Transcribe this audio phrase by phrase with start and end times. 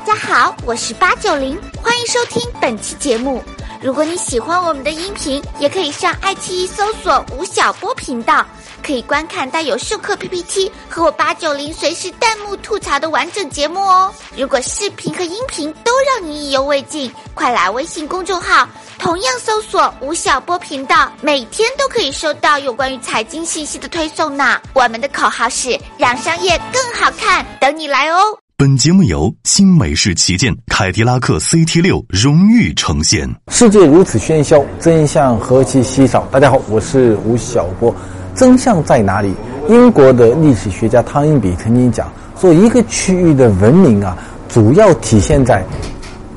[0.00, 3.44] 大家好，我是八九零，欢迎收听本期节目。
[3.82, 8.44] 如果你喜欢我们的音频，也可以上爱奇艺搜索吴晓波频道，
[8.82, 14.10] 可以观看带有授课 PPT 和我八九零随时弹幕吐槽的完整节目哦。
[14.34, 18.66] 如果视频和音频都让你意犹未尽，快来微信公众号，
[18.98, 24.58] 同样搜索吴晓波频道，每天都可以收到有关于财经信息的推送呢。
[24.72, 28.39] 我们的口号是让商业更好看，等你来哦。
[28.60, 33.26] 本节目由新美式旗舰凯迪拉克 CT 六荣誉呈现。
[33.48, 36.28] 世界如此喧嚣，真相何其稀少。
[36.30, 37.90] 大家好，我是吴晓波。
[38.34, 39.32] 真相在哪里？
[39.70, 44.14] 英国的历史学家汤因比曾经讲说，一个区域的文明啊，
[44.46, 45.64] 主要体现在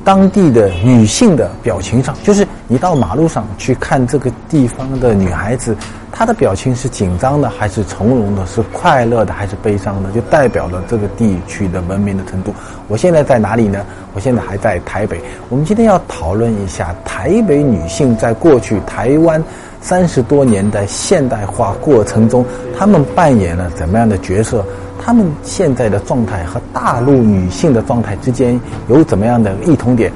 [0.04, 2.14] 当地的女性的表情上。
[2.22, 5.74] 就是你到马路上去看这个地方的女孩子。
[6.16, 8.46] 她的表情是紧张的还是从容的？
[8.46, 10.12] 是快乐的还是悲伤的？
[10.12, 12.54] 就代表了这个地区的文明的程度。
[12.86, 13.84] 我现在在哪里呢？
[14.12, 15.20] 我现在还在台北。
[15.48, 19.42] 我们今天要讨论一下台北女性在过去台湾
[19.80, 22.46] 三十多年的现代化过程中，
[22.78, 24.64] 她们扮演了怎么样的角色？
[25.04, 30.10] 她们现在的状态和大陆女性的状态之间有怎么样的异同点？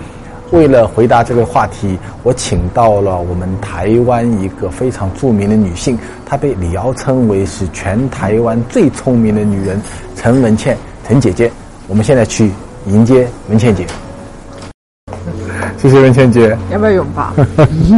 [0.50, 9.78] 为了回答这个话题，我请到了我们台湾一个非常著名的女性，她被李敖称为是全台湾最聪明的女人——
[10.16, 10.74] 陈文倩，
[11.06, 11.52] 陈姐姐。
[11.86, 12.50] 我们现在去
[12.86, 13.86] 迎接文倩姐。
[15.76, 16.56] 谢谢文倩姐。
[16.72, 17.30] 要不要拥抱？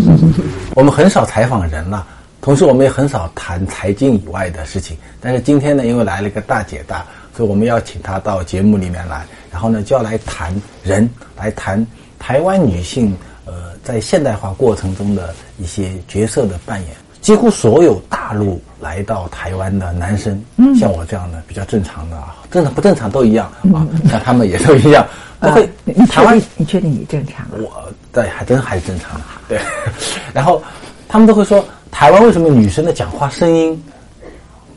[0.74, 2.04] 我们很少采访人了，
[2.40, 4.96] 同时我们也很少谈财经以外的事情。
[5.20, 7.04] 但是今天呢，因为来了一个大姐大，
[7.36, 11.86] 所以我们要请她到节目里面来，然后呢就要来谈人，来谈。
[12.18, 13.16] 台湾女性，
[13.46, 16.90] 呃，在现代化过程中的一些角色的扮演，
[17.22, 25.06] 几乎所有大陆来到台湾的男生，嗯像我这样的比较正常的啊，正常不正常都一样啊，像他们也都一样。
[25.40, 25.66] 不会，
[26.10, 27.46] 台湾，你确定你正常？
[27.52, 29.24] 我对，还真还是正常的。
[29.48, 29.58] 对，
[30.34, 30.62] 然后
[31.08, 33.82] 他们都会说，台湾为什么女生的讲话声音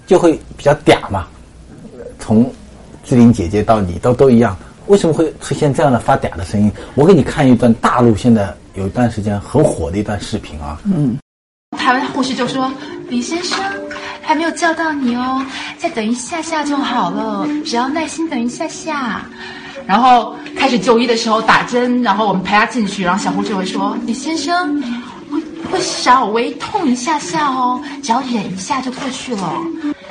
[0.06, 1.28] 就会比较嗲嘛？
[2.20, 2.52] 从
[3.04, 4.56] 志玲姐姐到你都都一样。
[4.88, 6.72] 为什么会出现这样的发嗲的声音？
[6.96, 10.78] 我给你看一段大陆现在有一段时间很火的一段视频啊。
[10.84, 11.18] 嗯，
[11.78, 12.70] 台湾护士就说
[13.08, 13.58] ：“李先生
[14.22, 15.42] 还没有叫到你哦，
[15.78, 19.26] 再等一下下就好了，只要耐心等一下下。”
[19.88, 24.82] 然后开始就医的时候打针，然后我们陪他进去，然后小护士会说：“李先生
[25.74, 29.54] 会会稍微痛一下下哦，只要忍一下就过去了。”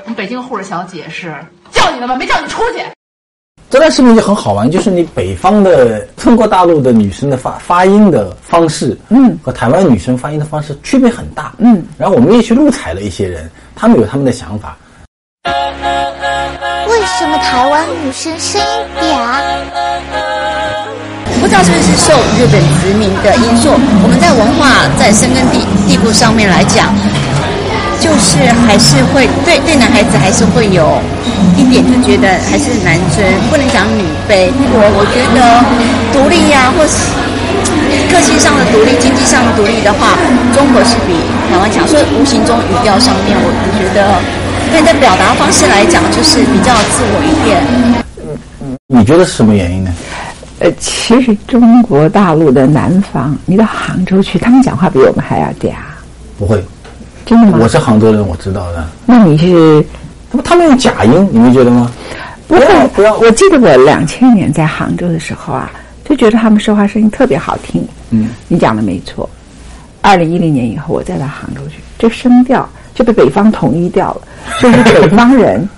[0.03, 1.33] 我们北京的护士小姐是
[1.71, 2.17] 叫你了吗？
[2.17, 2.85] 没叫你出去。
[3.71, 11.83] 这段视频就很好玩，就是你北方的中国大陆的女生的发发音的方式，嗯，和台湾女生发音的方式区别很大，嗯。
[11.97, 14.77] 然后我们也去录采了一些人，他们有他们的想法。
[15.45, 18.67] 为什么台湾女生声音
[19.01, 20.22] 嗲？
[21.53, 23.69] 不知道是受日本殖民的因素，
[24.03, 26.89] 我们在文化在深根地地步上面来讲。
[28.01, 30.97] 就是还是会对对男孩子还是会有
[31.55, 33.21] 一点，就觉得还是男生
[33.53, 34.49] 不能讲女卑。
[34.73, 35.61] 我我觉得
[36.09, 37.05] 独立呀，或是
[38.09, 40.17] 个性上的独立、经济上的独立的话，
[40.57, 41.21] 中国是比
[41.53, 41.87] 台湾强。
[41.87, 44.17] 所以无形中语调上面，我我觉得，
[44.73, 47.61] 但在表达方式来讲，就是比较自我一点。
[48.89, 49.93] 你觉得是什么原因呢？
[50.63, 55.73] 呃，其实中国大陆的南方，你到杭州去，他们讲话比我们还要嗲。
[56.39, 56.63] 不会。
[57.27, 57.59] 真的吗？
[57.61, 58.87] 我是杭州人，我知道的。
[59.07, 59.85] 那你是？
[60.31, 61.91] 那么他们用假音，你没觉得吗？
[62.49, 63.17] 不会不要！
[63.19, 65.71] 我记得我两千年在杭州的时候啊，
[66.05, 67.87] 就觉得他们说话声音特别好听。
[68.11, 69.29] 嗯，你讲的没错。
[70.01, 74.23] 二零一零年以后，我再到杭州去，这声调就被北方统一掉了，
[74.61, 75.69] 就是北方人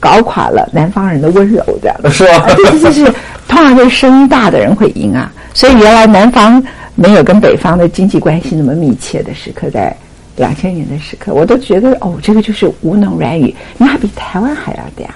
[0.00, 2.48] 搞垮了南方人的温柔，这样 是吧？
[2.56, 3.14] 就是就是，
[3.48, 5.32] 通常就是声音大的人会赢啊。
[5.54, 6.62] 所以原来南方
[6.94, 9.96] 没有跟北方的经济关系那么密切的时刻，在。
[10.38, 15.08] 两千年的时刻，我都觉得哦，这个就是吴侬软语，你还比台湾还要嗲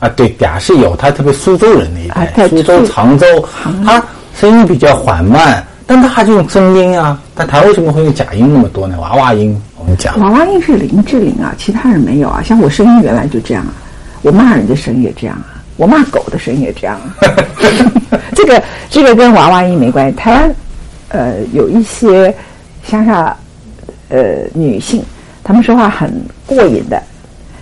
[0.00, 0.08] 啊！
[0.10, 3.26] 对，嗲是有，他特别苏州人那一代，苏州、常州，
[3.82, 4.04] 他
[4.38, 7.18] 声音比较缓慢，但他还是用真音啊。
[7.34, 9.00] 但他为什么会用假音那么多呢？
[9.00, 12.42] 娃娃音，我们讲娃娃音是林志玲啊，其他人没有啊。
[12.42, 13.72] 像我声音原来就这样啊，
[14.20, 17.00] 我骂人的声音也这样啊，我骂狗的声音也这样。
[18.34, 20.16] 这个这个跟娃娃音没关系。
[20.16, 20.54] 台湾
[21.08, 22.34] 呃有一些
[22.84, 23.36] 乡下。
[24.08, 25.02] 呃，女性，
[25.42, 26.08] 她们说话很
[26.46, 27.02] 过瘾的，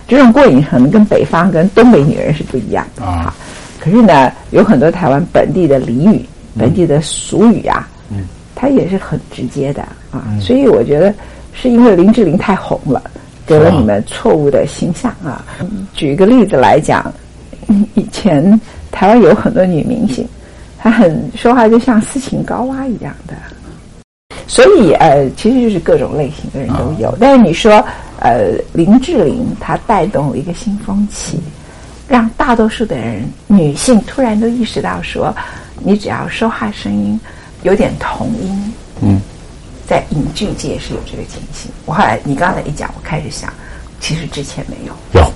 [0.07, 3.33] 这种过瘾可能跟北方、跟东北女人是不一样的啊。
[3.79, 6.23] 可是呢，有很多台湾本地的俚语、
[6.55, 10.21] 本地的俗语啊，嗯，它也是很直接的啊。
[10.39, 11.11] 所以我觉得
[11.51, 13.01] 是因为林志玲太红了，
[13.47, 15.43] 给了你们错误的形象啊。
[15.95, 17.11] 举一个例子来讲，
[17.95, 18.59] 以前
[18.91, 20.27] 台湾有很多女明星，
[20.77, 23.33] 她很说话就像斯琴高娃一样的。
[24.47, 27.15] 所以呃，其实就是各种类型的人都有。
[27.19, 27.83] 但是你说
[28.19, 31.39] 呃，林志玲她带动了一个新风气，
[32.07, 35.35] 让大多数的人女性突然都意识到说，
[35.79, 37.19] 你只要说话声音
[37.63, 39.19] 有点童音，嗯，
[39.87, 41.71] 在影剧界是有这个情形。
[41.85, 43.51] 我后来你刚才一讲，我开始想，
[43.99, 44.93] 其实之前没有。
[45.19, 45.27] 有，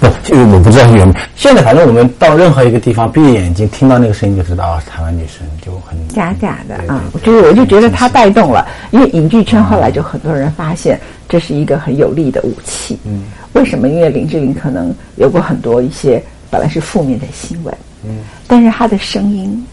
[0.00, 1.14] 不，这个我不知道有没有。
[1.36, 10.98] 现在反正我们到任何一个地方，闭着眼睛听到那个声音就知道啊，台湾女生就很假假的啊，我对觉得我就觉得很它带动了，因为影剧圈后来就很多人发现
[11.28, 12.98] 这是一个很有力的武器。
[13.04, 13.88] 嗯，为什么？
[13.88, 17.74] 因为林志玲可能有过很多一些本来是负面的新闻，
[18.04, 19.66] 嗯，但是她的声音，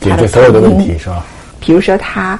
[0.00, 1.26] 解决所有的问题是吧？
[1.58, 2.38] 比如说她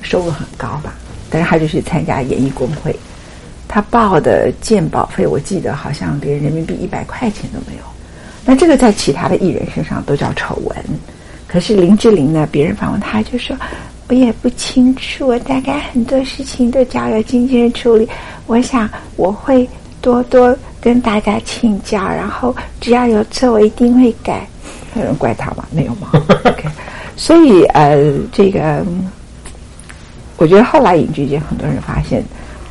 [0.00, 0.94] 收入很高吧，
[1.28, 2.96] 但是她就去参加演艺工会，
[3.68, 7.82] 她报的鉴保费我记得好像连人民币一百块钱都没有。
[8.44, 10.76] 那这个在其他的艺人身上都叫丑闻，
[11.46, 13.56] 可是林志玲呢，别人访问她就说。
[14.10, 18.08] 我也不清楚，我大概很多事情都交由经纪人处理。
[18.46, 19.68] 我想我会
[20.00, 24.48] 多多跟大家请教，然后只要有错，我一定会改。
[24.94, 25.68] 有人怪他吗？
[25.70, 26.08] 没有吗？
[26.42, 26.66] OK，
[27.16, 29.12] 所以呃，这个嗯
[30.38, 32.24] 我觉得后来影剧界很多人发现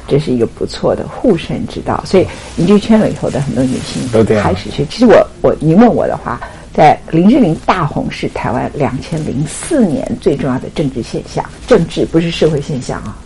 [0.08, 2.26] 这是一个不错的护身之道，所以
[2.58, 4.86] 影剧圈了以后的很多女性开始学。
[4.90, 6.40] 其实我我你问我的话，
[6.74, 13.18] 在林志玲大红是台湾两千零四年最重要的政治现象，政治不是社会现象啊。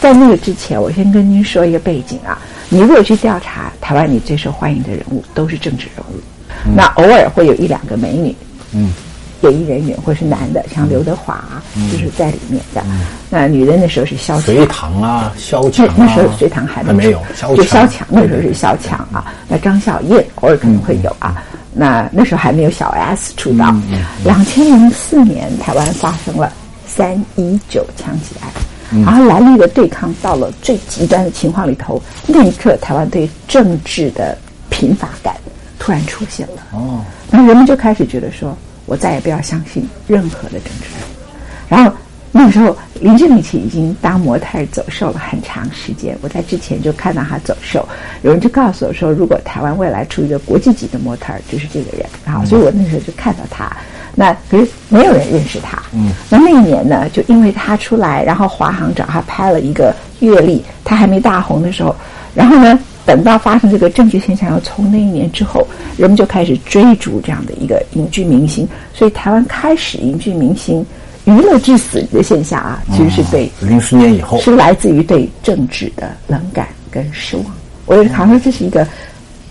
[0.00, 2.38] 在那个之前，我先跟您说一个背景啊。
[2.68, 6.20] 你如果去调查台湾你最受欢迎的人物，都是政治人物，
[6.76, 8.34] 那偶尔会有一两个美女，
[8.72, 8.92] 嗯，
[9.42, 11.44] 演艺人员或是男的，像刘德华、
[11.92, 12.82] 就是在里面的。
[13.30, 17.20] 那女的那时候是萧隋唐啊，萧强啊，那那时候隋唐还还没有，
[17.54, 19.32] 就萧强那时候是萧强啊。
[19.48, 21.42] 那张小燕偶尔可能会有啊。
[21.72, 23.74] 那那时候还没有小 S 出道。
[24.24, 26.50] 两千零四年台湾发生了
[26.86, 28.50] 三一九枪击案。
[29.04, 34.38] 然后蓝绿的对抗到了最极端的情况里头，那一刻台湾对政治的
[34.70, 35.34] 贫乏感
[35.76, 36.62] 突然出现了。
[36.72, 38.56] 哦，然后人们就开始觉得说，
[38.86, 41.14] 我再也不要相信任何的政治人物。
[41.68, 41.92] 然后
[42.32, 46.16] 那个时候，林志玲其实已经当模特走秀了很长时间。
[46.20, 47.86] 我在之前就看到她走秀，
[48.22, 52.06] 有人就告诉我说，如果台湾未来出一个国际级的模特，就是这个人。
[52.26, 53.70] 然后，所以我那时候就看到她。
[54.14, 55.82] 那可是没有人认识她。
[55.92, 56.10] 嗯。
[56.28, 61.96] 那那一年呢，就因为她出来，然后华航找她拍了一个阅历，她还没大红的时候，
[62.34, 65.66] 然后呢，等到发生这个政治现象，要从那一年之后，
[65.96, 70.84] 人们就开始追逐这样的一个影剧明星，所以台湾开始影剧明星
[71.24, 77.46] 娱乐至死的现象啊，其实是对零十年以后是来自于对政治的冷感跟失望。
[77.86, 78.86] 我觉得好像这是一个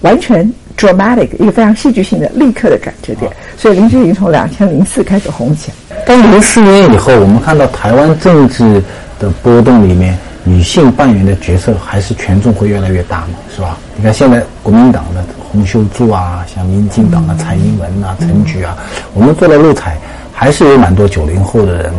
[0.02, 0.46] 完全
[0.78, 5.98] dramatic 一个非常戏剧性的立刻的转折点，所以林志颖从两千零四开始红起来。
[6.06, 8.84] 但零四年以后，我们看到台湾政治
[9.18, 13.76] 的波动里面，女性扮演的角色还是权重会越来越大嘛，是吧？
[13.96, 18.78] 你看现在国民党的洪秀柱啊，像民进党的蔡英文啊、陈菊啊，
[19.16, 19.98] 我们做了路彩，
[20.32, 21.92] 还是有蛮多九零后的人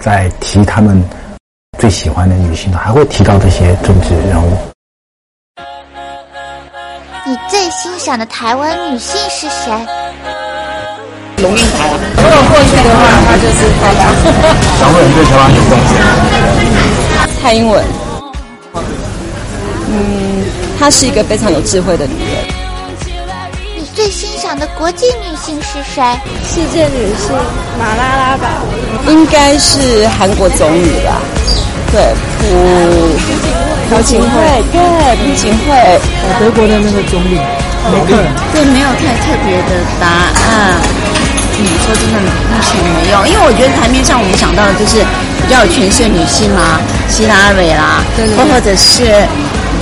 [0.00, 1.02] 在提他们
[1.78, 4.54] 最喜欢的女性的，还会提到这些政治人物。
[7.26, 9.72] 你最欣赏的台湾女性是谁？
[11.38, 14.12] 龙应台啊，如果过去的话，她就是漂亮。
[14.78, 16.83] 想问对台湾有贡献？
[17.44, 17.84] 蔡英文，
[18.72, 20.46] 嗯，
[20.78, 22.42] 她是一个非常有智慧的女人。
[23.76, 26.02] 你最欣赏的国际女性是谁？
[26.42, 27.36] 世界女性
[27.78, 28.62] 马拉拉吧，
[29.08, 31.20] 应该是韩国总理吧？
[31.92, 32.46] 对，朴
[33.90, 34.28] 朴槿惠，
[34.72, 34.80] 对，
[35.16, 36.00] 朴槿惠。
[36.40, 37.34] 德国的那个总理
[37.92, 38.24] 梅克尔。
[38.54, 40.08] 对，没有太特别的答
[40.48, 40.80] 案。
[41.56, 44.98] 嗯，说真的，目前没有，因为我觉得台面上我们想到的就是
[45.42, 49.04] 比较有权势的女性啦，希拉蕊啦，对对对或者是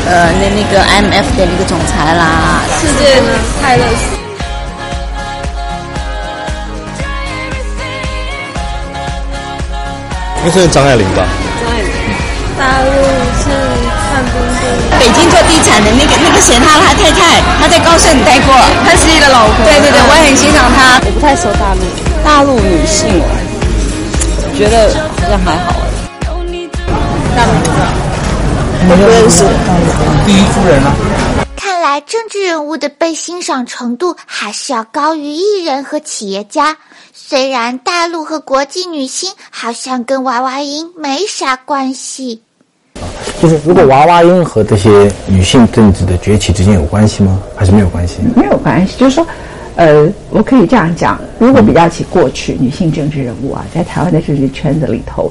[0.06, 3.28] 呃那那个 IMF 的那个总裁啦，世界呢
[3.62, 4.20] 泰勒斯。
[10.44, 11.24] 应该是张爱玲吧？
[12.58, 12.90] 大陆
[13.38, 13.71] 是范冰冰，
[15.02, 18.54] 北京做地产的那个那个嫌，他他太太，他在高盛待过，
[18.86, 19.64] 她是一个老公。
[19.64, 21.00] 对对对，我也很欣赏她。
[21.04, 21.80] 我不太熟大陆。
[22.22, 23.26] 大陆女性哦，
[24.46, 25.90] 我觉得好像还好哎。
[27.34, 27.82] 大陆不知道，
[28.86, 29.42] 我不认识。
[30.24, 30.94] 第一夫人啊，
[31.56, 36.76] 看来政治人物的被欣赏程度还是要高于艺人和企业家。
[37.12, 42.44] 虽然大陆和国际女星好像跟娃娃音没啥关系。
[43.42, 47.40] 就是如果娃娃音和这些女性政治的崛起之间有关系吗？
[47.56, 48.20] 还是没有关系？
[48.36, 49.26] 没有关系，就是说，
[49.74, 55.28] 呃，我可以这样讲，如果比较起过去女性政治人物啊，在台湾的政治圈子里头，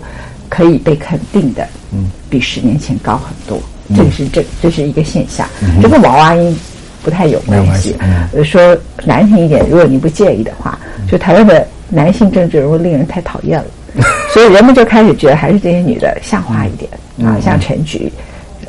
[0.50, 3.58] 可以被肯定的，嗯，比十年前高很多。
[3.96, 5.48] 这是这这是一个现象，
[5.82, 6.60] 这跟娃娃音
[7.01, 7.96] 不太有关系。
[8.36, 10.77] 呃，说难听一点，如果你不介意的话，
[11.10, 13.68] 就台湾的男性政治人物令人太讨厌了，
[14.34, 16.91] 所以人们就开始觉得还是这些女的像话一点
[17.24, 18.12] 啊，像陈菊、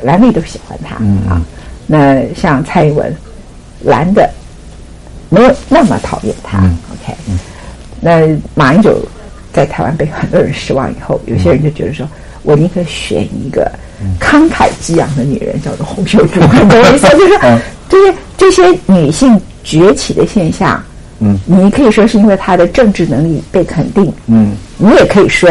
[0.02, 0.96] 蓝绿都喜欢她
[1.30, 1.42] 啊。
[1.86, 3.14] 那像蔡英文，
[3.84, 4.28] 蓝的
[5.28, 6.58] 没有那么讨厌他。
[6.92, 7.14] OK，
[8.00, 8.98] 那马英九
[9.52, 12.06] 在台湾被很多人失望以后，有些人就觉得说，
[12.42, 13.70] 我宁可选一个。
[14.18, 17.06] 慷慨激昂的女人叫做洪秀柱，懂我意思？
[17.14, 20.82] 就是就是这些女性崛起的现象，
[21.20, 25.48] 嗯，你可以说是因为她的政治能力被肯定，嗯，你也可以说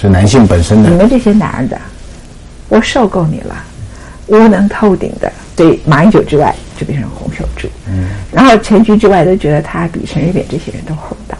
[0.00, 0.88] 是男性本身的。
[0.88, 1.78] 你们这些男的，
[2.72, 3.54] 我受够你了，
[4.28, 5.30] 无能透顶的。
[5.54, 11.36] 对马英九之外，就变成洪秀柱，嗯，然后陈菊之外都觉得他比陈水扁这些人都厚道。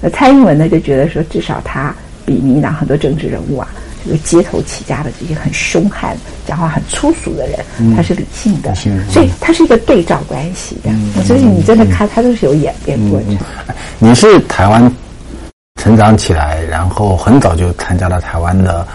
[0.00, 1.94] 那蔡英文呢，就觉得说至少他
[2.24, 3.68] 比民党很多政治人物啊。
[4.04, 8.74] 这个街头起家的这些很凶悍、讲话很粗俗的人，他是理性的，
[9.08, 10.90] 所以他是一个对照关系的。
[11.24, 13.38] 所以你真的看，他都是有演变过程。
[13.98, 14.92] 你是台湾
[15.80, 18.86] 成长起来，然后很早就参加了台湾的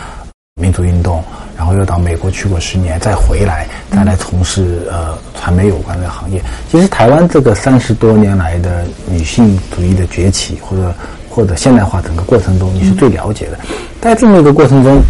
[0.55, 1.21] 民族运动，
[1.61, 6.41] 然后又到美国去过十年，再回来，再来从事呃传媒有关的行业。
[6.71, 10.91] 其实台湾这个三十多年来的女性主义的崛起，或者。
[11.33, 13.57] 或者现代化整个过程中，你是最了解的。
[14.01, 15.01] 在这么一个过程中，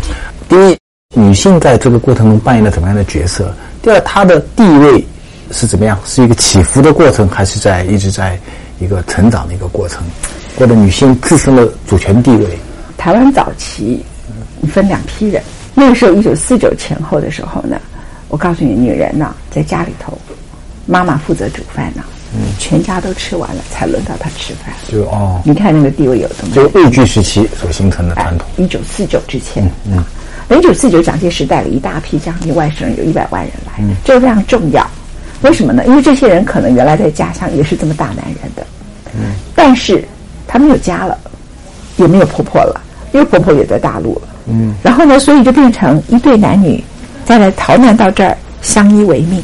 [0.47, 0.77] 第一，
[1.15, 3.51] 女性在这个过程中扮演了怎么样的角色？
[3.81, 5.03] 第二，她的地位
[5.49, 5.97] 是怎么样？
[6.05, 8.39] 是一个起伏的过程，还是在一直在
[8.77, 10.03] 一个成长的一个过程？
[10.59, 12.55] 或者女性自身的主权地位？
[12.97, 14.05] 台湾早期
[14.71, 15.41] 分两批人，
[15.73, 17.79] 那个时候一九四九前后的时候呢，
[18.27, 20.17] 我告诉你，女人呢在家里头，
[20.85, 22.03] 妈妈负责煮饭呢。
[22.33, 24.73] 嗯，全家都吃完了，才轮到她吃饭。
[24.89, 26.55] 就哦，你看那个地位有多么。
[26.55, 28.47] 就日据时期所形成的传统。
[28.55, 30.01] 一九四九之前，嗯，
[30.57, 34.89] 一九四九蒋介石带了一大批将军外省人，有一百万人来，嗯这个非常重要。
[35.41, 35.85] 为什么呢？
[35.85, 38.65] 因为这些人可能原来在家乡也是这么大男人的，
[39.13, 40.01] 嗯，但是
[40.47, 41.19] 他没有家了，
[41.97, 42.79] 也没有婆婆了，
[43.11, 46.83] 因为婆婆也在大陆了，嗯，然后呢，所以就变成一对男女
[47.25, 49.41] 再来逃难到这儿，相依为命。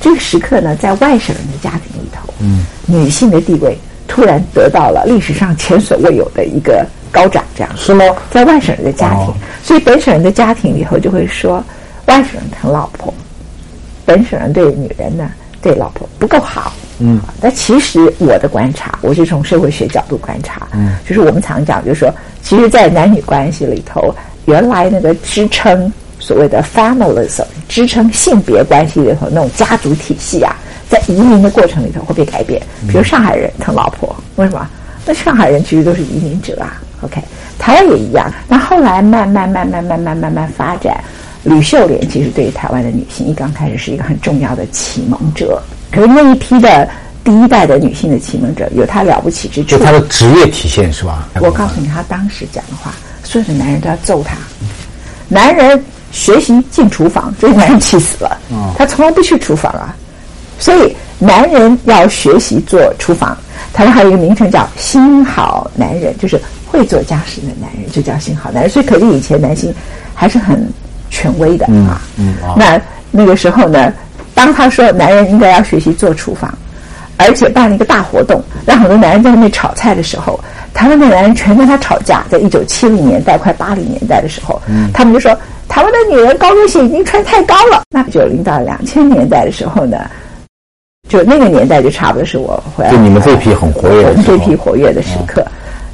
[0.00, 7.70] 这个时刻呢，在外省人的家庭里头，嗯，女性的地位突然得到了历史上前所未有的一个高涨，这样。
[7.76, 8.04] 是吗？
[8.30, 9.32] 在外省人的家庭，
[9.62, 11.64] 所以本省人的家庭里头就会说，
[12.06, 13.14] 外省人疼老婆，
[14.04, 15.30] 本省人对女人呢，
[15.62, 16.72] 对老婆不够好，
[17.02, 17.20] 嗯。
[17.40, 24.14] 但其实我的观察，我是从社会学角度观察，嗯，就是我们常讲，就是说，其实，在男女关系里头，
[24.46, 25.92] 原来那个支撑。
[26.24, 30.54] 所谓的 familism 支撑性别关系里头那种家族体系啊，
[30.88, 32.62] 在移民的过程里头会被改变。
[32.86, 34.64] 比如上海人疼老婆，为什么？
[35.04, 36.80] 那上海人其实都是移民者啊。
[37.00, 37.20] OK，
[37.58, 38.32] 台湾也一样。
[38.46, 41.02] 那后来慢慢慢慢慢慢慢慢发展，
[41.42, 45.60] 吕秀莲其实对于台湾的女性一刚开始是一个很重要的启蒙者。
[45.92, 46.88] 可是那一批的
[47.22, 51.28] 第一代的女性的启蒙者有她了不起之处，就她的职业体现是吧？
[51.40, 54.36] 我告诉你，她当时讲的话，所有的男人都要揍她，
[55.28, 55.84] 男人。
[56.14, 58.38] 学习进厨房，这个男人气死了。
[58.76, 59.96] 他从来不去厨房啊，
[60.58, 63.34] 所以男人要学习做厨房。
[63.72, 68.70] 台湾还有一个名称叫“新好男人”，就是会做家事的男人，就叫新好男人。
[68.70, 69.74] 所以可见以前男性
[70.12, 70.70] 还是很
[71.08, 72.02] 权威的啊。
[72.18, 72.78] 嗯那
[73.10, 73.90] 那个时候呢，
[74.34, 76.52] 当他说男人应该要学习做厨房，
[77.16, 80.38] 而且办了一个大活动，让很多男人在那边炒菜的时候，
[80.72, 82.24] 台湾的男人全跟他吵架。
[82.28, 84.60] 在一九七零年代、快八零年代的时候，
[84.92, 85.36] 他们就说。
[85.68, 87.80] 台湾的女人高跟鞋已经穿太高了。
[87.88, 89.96] 那九零到两千年代的时候呢，
[91.08, 95.42] 就那个年代就差不多是我回来，就你们这批很活跃，我们这批活跃的时刻。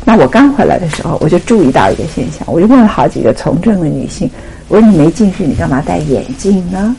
[0.05, 4.29] 那我刚回来的时候，我就注意到一个现象，我就问了好几个从政的女性，
[4.67, 6.97] 我说你没近视，你干嘛戴眼镜呢？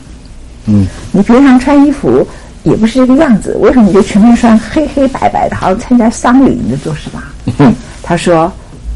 [0.70, 2.26] 嗯，你平常穿衣服
[2.62, 6.58] 也不是这个样子，为什么你就全身穿黑黑白白的，好像参加丧礼？
[6.62, 7.22] 你在做什么？
[7.58, 8.50] 嗯，他说，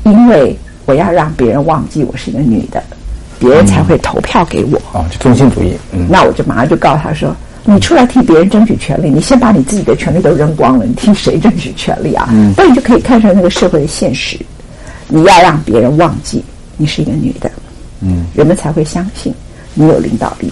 [0.04, 2.82] 因为我要让别人忘记我是一个女的。
[3.36, 5.76] 别人才会投票给我哦，就中心主义。
[5.92, 7.34] 嗯，那我就马上就告诉他说
[7.66, 14.38] ：“你出来替别人争取权利，你先把你自己的权利都扔光了，你替谁争取权利啊？”嗯，那你就可以看出来那个社会的现实。
[15.08, 16.42] 你要让别人忘记
[16.78, 17.50] 你是一个女的，
[18.00, 19.34] 嗯，人们才会相信
[19.74, 20.50] 你有领导力，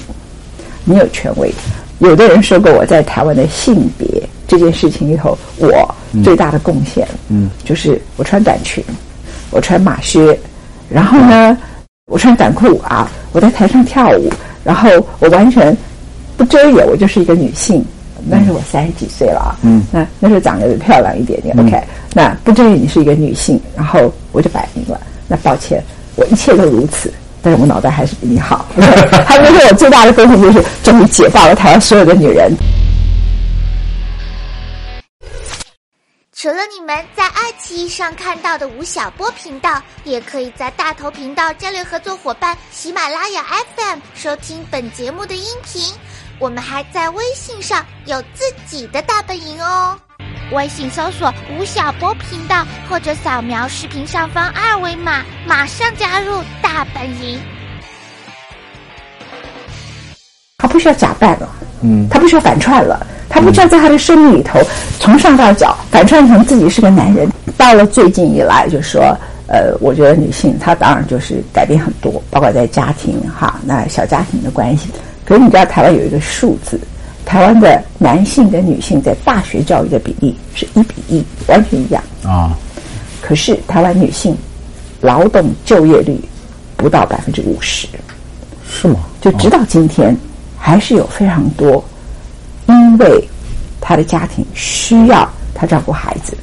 [0.84, 1.52] 你有权威。
[1.98, 4.06] 有的人说过我在台湾的性别
[4.48, 8.82] 这件事情里头，我最大的贡献，嗯，就是我穿短裙，
[9.50, 10.38] 我穿马靴，
[10.88, 11.56] 然后呢。
[12.06, 14.30] 我穿短裤啊，我在台上跳舞，
[14.64, 15.74] 然后我完全
[16.36, 17.82] 不遮掩，我就是一个女性，
[18.28, 21.80] 那是我三十几岁了啊，嗯，那那时候长得漂亮一点点，OK，
[22.12, 25.82] 那不遮掩你是一个女性，然后我就摆明了，那抱歉，
[26.16, 27.10] 我一切都如此，
[27.42, 28.66] 但是我脑袋还是比你好。
[29.26, 32.52] 还有就是我最大的贡献就是终于解放了台湾所有的女人。
[36.34, 43.44] 除了你们在爱奇艺上看到的吴晓波频道，也可以在大头频道战略合作伙伴喜马拉雅
[43.76, 45.82] FM 收听本节目的音频。
[46.40, 49.96] 我们还在微信上有自己的大本营哦，
[50.50, 57.38] 微信搜索吴晓波频道，或者扫描视频上方二维码，马上加入大本营。
[60.58, 61.48] 他不需要假扮了，
[61.82, 64.60] 嗯，他不需要反串了，他不需要在他的生命里头
[65.00, 67.28] 从上到脚反串成自己是个男人。
[67.56, 69.02] 到了最近以来，就说，
[69.48, 74.88] 呃，我觉得女性她当然就是改变很多，包括在家庭哈，那小家庭的关系。
[75.24, 76.78] 可是你知道台湾有一个数字，
[77.32, 82.54] 台湾的男性跟女性在大学教育的比例是一比一，完全一样啊。
[83.22, 84.36] 可是台湾女性
[85.00, 86.20] 劳动就业率
[86.76, 87.88] 不到百分之五十，
[88.70, 89.00] 是吗？
[89.22, 90.14] 就直到今天。
[90.64, 91.82] 还是有非常多，
[92.68, 93.28] 因为
[93.80, 96.36] 她的家庭需要她照顾孩子，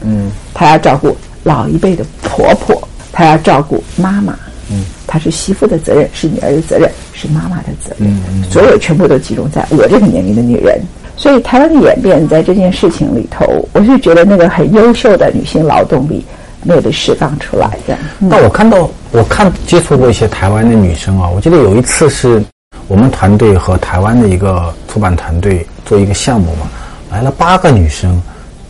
[0.00, 2.82] 嗯，她要照顾老一辈的婆婆，
[3.12, 4.36] 她要照顾妈妈，
[4.70, 10.80] 嗯，他是媳妇的责任，是女儿的责任，是妈妈的责任，嗯，所有全部都集中在我这个年龄的女人。
[11.16, 16.24] 所以台湾的演变在这件事情里头，我是觉得那个很优秀的女性劳动力
[16.62, 17.98] 没有被释放出来的。
[18.30, 22.40] 但我看到，我看接触过一些台湾的女生啊，我记得有一次是。
[22.86, 26.68] 我们团队和台湾的一个出版团队做一个项目嘛，
[27.08, 28.20] 来了八个女生，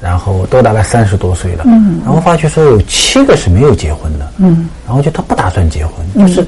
[0.00, 5.94] 然后都大概三十多岁了，嗯，然后发觉说有七个是没有结婚的，嗯，然后就他不打算结婚，
[6.26, 6.46] 就是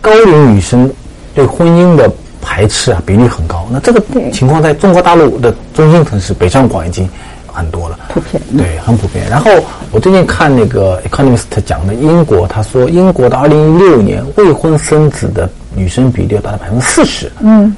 [0.00, 0.90] 高龄女生
[1.34, 2.10] 对婚姻的
[2.40, 3.66] 排斥啊比例很高。
[3.70, 7.08] 那这个情况在中国大陆的中心城市北上广已经
[7.46, 9.28] 很多了，普遍，对，很普遍。
[9.28, 9.50] 然后
[9.90, 15.48] 我最近看那个 Economist 讲的英国，他说英国的二零一六年未婚生子的。
[15.76, 17.74] 女生比例要达到百分之四十，嗯，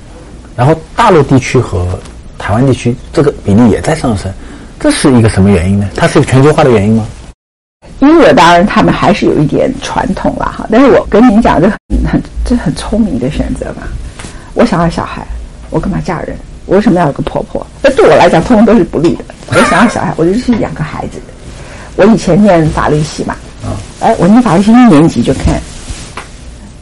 [0.55, 1.99] 然后大陆地区和
[2.37, 4.31] 台湾地区这个比例也在上升，
[4.79, 5.89] 这是一个什么原因呢？
[5.97, 7.07] 它是一个全球化的原因吗？
[8.01, 13.89] 英国当然他们还是有一点传统了哈，但是我跟您讲，这很很这很聪明的选择嘛。
[14.55, 15.27] 我想要小孩，
[15.71, 16.37] 我干嘛嫁人？
[16.67, 17.67] 我为什么要有个婆婆？
[17.83, 19.25] 那对我来讲，通通都是不利的。
[19.49, 21.21] 我想要小孩，我就去养个孩子。
[21.97, 23.35] 我以前念法律系嘛，
[24.01, 25.59] 哎，我念法律系一年级就看。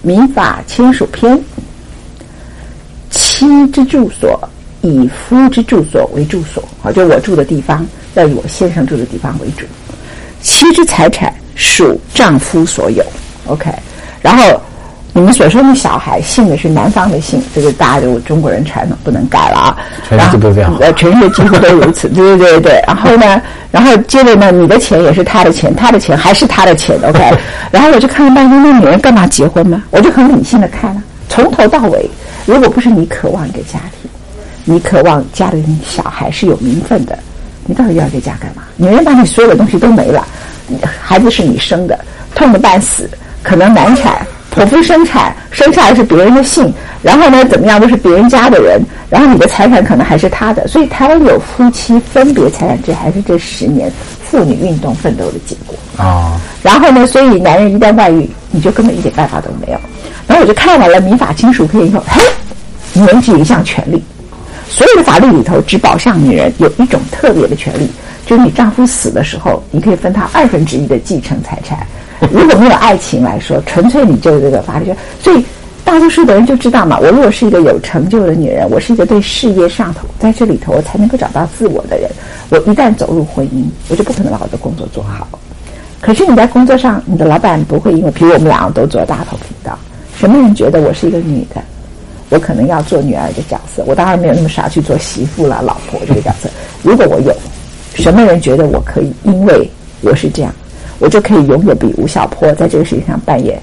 [0.02, 1.38] 民法亲属篇：
[3.11, 4.38] 妻之住所
[4.88, 9.64] 以夫之住所为住所，啊，就我住的地方要以我先生住的地方为主。
[10.42, 13.03] 妻之财产属丈夫所有
[13.47, 13.70] ，OK。
[14.20, 14.61] 然后
[15.14, 19.77] 你们所说的小孩姓的是男方的姓，这个大家都中国人传统不能改了啊。
[20.07, 22.09] 全世界都这样，呃，全世界几乎都如此。
[22.09, 22.85] 对对对对。
[22.87, 23.40] 然后呢？
[23.70, 27.18] 然后接着呢，你的钱也是他的钱，他的钱还是他的钱，OK。
[27.73, 29.83] 然后我就看了半天，那女人干嘛结婚呢？
[29.90, 32.09] 我就很理性的看了，从头到尾，
[32.44, 33.93] 如果不是你渴望一个家庭，
[34.64, 37.18] 你渴望家里小孩是有名分的，
[37.66, 38.62] 你到底要这家干嘛？
[38.77, 40.27] 女人把你所有的东西都没了，
[41.00, 41.98] 孩子是你生的，
[42.35, 43.09] 痛的半死，
[43.42, 44.27] 可能难产。
[44.55, 46.72] 剖腹生产，生下来是别人的姓，
[47.03, 53.90] 然后呢，怎么样都是别人家的人，然后你的财产可能还是他的，所以台湾有夫妻分别财产制，还是这十年
[54.22, 56.40] 妇女运动奋斗的结果啊。
[56.62, 59.81] 然后呢，所以男人一旦外遇，你就根本一点办法都没有。
[60.29, 62.22] 然后我就看完了民法亲属篇以后，嘿，
[62.92, 64.00] 女人只有一项权利，
[64.74, 67.88] 所有的法律里头只保障女人有一种特别的权利，
[68.26, 71.87] 就是你丈夫死的时候，你可以分他二分之一的继承财产。
[72.32, 74.92] 如果没有爱情来说，纯粹你就是这个法律。
[75.22, 75.44] 所以
[75.84, 82.10] 大多数的人就知道嘛，我如果是一个有成就的女人，我是一个对事业上头，在这里头我才能够找到自我的人。
[82.48, 85.28] 我一旦走入婚姻，我就不可能把我的工作做好。
[86.00, 89.78] 可是你在工作上，你的老板不会因为，比如我们两个都做大头频道，
[90.18, 91.62] 什么人觉得我是一个女的，
[92.35, 93.85] 我可能要做女儿的角色。
[93.87, 96.51] 我当然没有那么傻去做媳妇啦、老婆这个角色。
[96.83, 97.33] 如果我有，
[97.94, 99.12] 什么人觉得我可以？
[99.23, 99.70] 因为
[100.01, 100.53] 我是这样。
[100.99, 103.61] 我就可以永远比吴小波在这个事情上扮演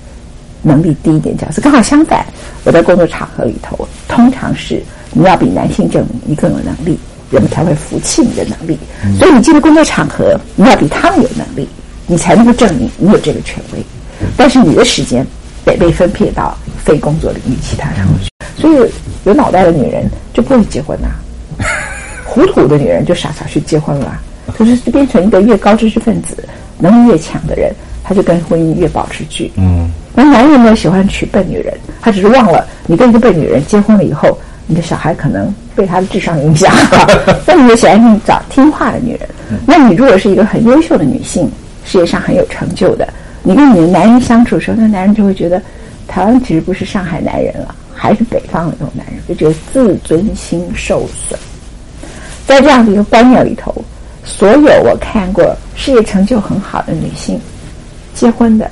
[0.61, 1.61] 能力低一点角色。
[1.61, 2.25] 刚好相反，
[2.63, 4.81] 我在工作场合里头，通常是
[5.11, 6.97] 你要比男性证明你更有能力，
[7.29, 8.77] 人们才会服气你的能力。
[9.17, 11.67] 所以你进入工作场合，你要比他们有能力，
[12.07, 13.83] 你才能够证明你有这个权威。
[14.37, 15.25] 但是你的时间
[15.65, 18.29] 得被分配到非工作领域其他上去。
[18.57, 18.91] 所以
[19.23, 21.09] 有脑袋的女人就不会结婚呐，
[22.25, 24.19] 糊涂的女人就傻傻去结婚了，
[24.57, 26.47] 就是变成一个越高知识分子。
[26.77, 27.71] 能力越强的人，
[28.03, 29.51] 他就跟婚姻越保持距离。
[29.57, 31.71] 嗯，那男人呢喜欢娶笨女人，
[32.01, 36.73] 他只是忘了你跟一个笨女人结婚了以后，你的小孩可能被他的智商影响，
[37.45, 39.29] 那你就喜欢找听话的女人。
[39.65, 41.51] 那你如果是一个很优秀的女性，
[41.85, 43.07] 事业上很有成就的，
[43.43, 45.61] 你跟你的男人相处的时候，那男人就会觉得
[46.07, 51.39] 台湾其实不是上海男人了，还是北方的那种男人，就觉得自尊心受损。
[52.45, 53.73] 在这样的一个观念里头，
[54.23, 57.39] 所有我看过事业成就很好的女性，
[58.13, 58.69] 结婚的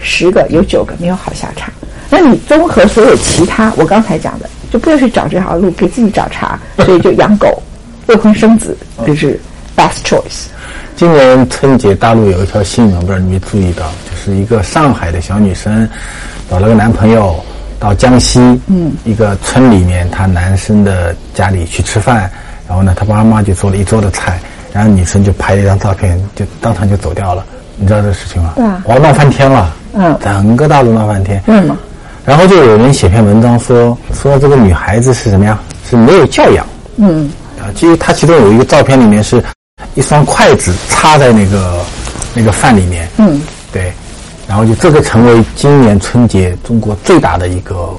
[0.00, 1.72] 十个有九个没有好下场。
[2.10, 7.62] 那你综合所有其他我刚才讲的，就不要去找这条路，给自己找茬，所以就养狗、
[8.06, 8.76] 未婚生子，
[9.06, 9.38] 这是
[9.76, 10.46] best choice。
[10.98, 15.88] 今年春节大陆有一条新闻，不知道你没注意到，就是一个上海的小女生
[16.50, 17.36] 找了个男朋友
[17.78, 22.28] 到江西，嗯，一个村里面，她男生的家里去吃饭，
[22.66, 24.40] 然后呢，她妈妈就做了一桌的菜，
[24.72, 27.46] 然后女生就拍了一张照片，就当场就走掉了。
[27.76, 28.54] 你知道这个事情吗？
[28.56, 31.40] 对啊，哦，闹翻天了，嗯，整个大陆闹翻天。
[31.46, 31.78] 为什么？
[32.24, 35.60] 然后就有人写篇文章说说这个女孩子是什么呀？
[35.88, 36.66] 是没有教养。
[36.96, 37.30] 嗯，
[37.60, 39.40] 啊，其实她其中有一个照片里面是
[39.94, 41.84] 一双筷子插在那个
[42.34, 43.08] 那个饭里面。
[43.18, 43.40] 嗯，
[43.72, 43.92] 对，
[44.46, 47.90] 然后就这个成为今年春节中国最大的一个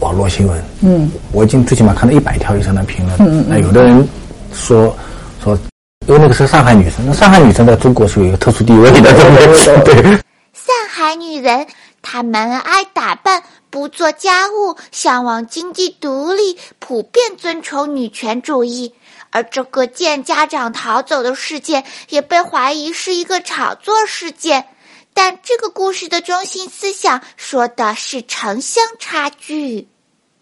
[0.00, 0.64] 网络新闻。
[0.80, 3.16] 嗯，我已经最起码看到一百条以上的评论。
[3.18, 4.08] 嗯嗯嗯那有的人
[4.52, 4.96] 说
[5.42, 5.58] 说，
[6.06, 10.02] 因为那个是上海女生，那上海女生在中国是有一个特殊地位的，对不对？
[10.02, 10.18] 对。
[10.52, 11.66] 上海女人，
[12.02, 18.92] 她们爱打扮，不做家务，向往经济独立，普遍尊崇女权主义。
[19.38, 24.64] 而这个见家长逃走的事件，也被怀疑是一个炒作事件。
[25.14, 29.86] 但这个故事的中心思想说的是城乡差距。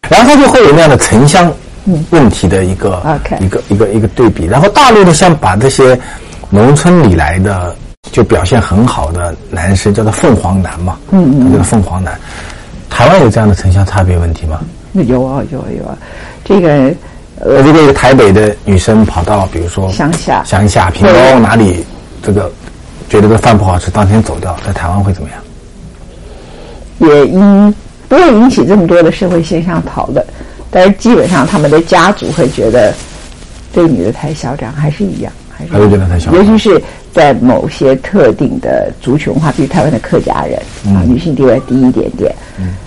[0.08, 1.52] 然后他就会有那样的城乡
[2.08, 4.46] 问题的一个、一个一个一个对比。
[4.46, 5.98] 然后大陆的像把这些
[6.48, 7.76] 农村里来的
[8.10, 12.18] 就表现很好的男生叫做凤凰男嘛，嗯嗯，叫做凤凰男。
[12.88, 14.60] 台湾有这样的城乡差别问题吗？
[14.94, 15.98] 有啊有啊有啊，
[16.42, 16.94] 这个
[17.40, 21.84] 呃，这个台北的女生跑到比如说乡下乡下平东哪里，
[22.22, 22.50] 这个
[23.08, 25.38] 觉得这饭不好吃，当天走掉，在台湾会怎么样？
[26.98, 27.74] 也因
[28.08, 30.24] 不会引起这么多的社会现象讨论，
[30.70, 32.94] 但是基本上他们的家族会觉得
[33.72, 40.58] 这个女的太嚣张，还是一样，还是还会觉得太嚣张尤其是在某些特定的族群文化，比如台湾的客家人、
[40.94, 42.34] 啊，女性地位低一点点。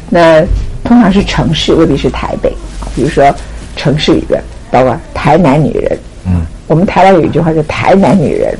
[0.09, 0.41] 那
[0.83, 2.49] 通常是城市，未必是台北
[2.81, 2.89] 啊。
[2.95, 3.31] 比如说
[3.75, 8.55] 城市里边，包括台南女人，嗯，我们台湾有一句话叫“台南女人”，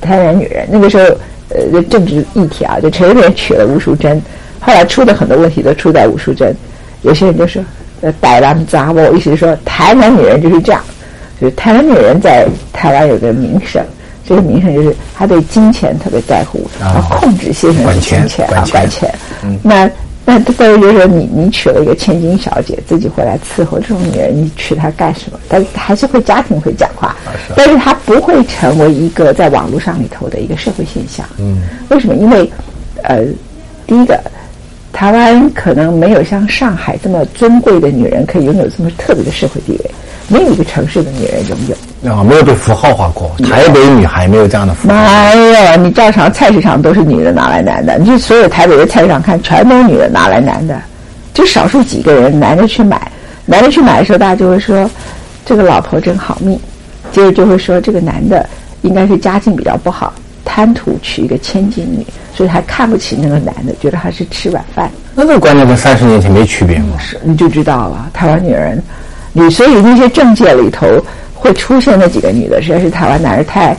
[0.00, 1.04] 台南女人那个时候，
[1.48, 4.20] 呃，政治议题啊，就陈水扁娶了吴淑珍，
[4.60, 6.54] 后来出的很多问题都出在吴淑珍。
[7.02, 7.62] 有些人就说，
[8.00, 10.82] 呃，台湾杂我意思是说，台南女人就是这样，
[11.40, 13.84] 就是台湾女人在台湾有个名声，
[14.24, 19.14] 这个名声就是她对金钱特别在乎，啊控制先生的管钱金钱啊，管钱。
[19.40, 19.60] 管钱。
[19.62, 19.90] 那
[20.26, 25.38] 那但是就是说你你娶了一个千金小姐，自己回来伺候这种女人，你娶她干什么？
[25.48, 27.16] 但是还是会家庭会讲话，
[27.56, 31.24] 但是她不会成为一个在网络上里头的一个社会现象。
[31.38, 32.14] 嗯，为什么？
[32.16, 32.50] 因为
[33.04, 33.24] 呃，
[33.86, 34.20] 第一个。
[34.92, 39.90] 台湾可能没有像上海这么尊贵的女人可以拥有这么特别的社会地位，
[40.26, 41.76] 没有一个城市的女人拥有。
[42.12, 43.30] 啊，没有被符号化过。
[43.44, 44.94] 台北女孩没有这样的符号。
[44.94, 50.80] 没有，你照常菜市场都是女的拿来男的，你去所有台北的菜市场看，全都是女的拿来男的，
[51.34, 53.10] 就少数几个人男的去买，
[53.44, 54.88] 男的去买的时候，大家就会说
[55.44, 56.58] 这个老婆真好命，
[57.12, 58.48] 接着就会说这个男的
[58.82, 60.12] 应该是家境比较不好，
[60.44, 64.90] 贪图娶一个千金女，所以还看不起那个男的，觉得他是吃软饭。
[65.14, 66.96] 那这个观念跟三十年前没区别吗？
[66.98, 68.82] 是，你就知道了，台湾女人，
[69.32, 70.86] 你所以那些政界里头
[71.46, 73.76] 会出现那几个女的，实在是台湾男人太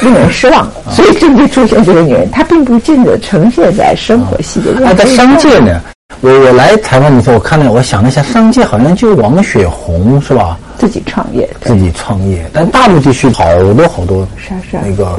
[0.00, 4.86] 令人失望，所以政界出现这个女人，她并不尽的呈现在生活细节中。
[4.86, 5.80] 啊，在商界呢，
[6.22, 10.58] 我我来台湾的时候，我看了，我想了一下，商界好像就王雪红是吧？
[10.78, 14.26] 自己创业，自己创业，但大陆地区好多好多
[14.72, 15.18] 那个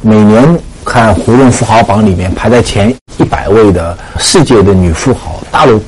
[0.00, 5.82] 每年看胡润富豪榜里面排在前一百位的世界的女富豪，大陆